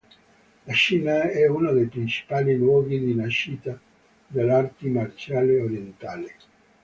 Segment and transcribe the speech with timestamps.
[0.65, 3.79] La Cina è uno dei principali luoghi di nascita
[4.25, 6.27] delle arti marziali orientali.